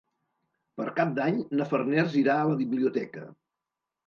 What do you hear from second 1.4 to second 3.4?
na Farners irà a la biblioteca.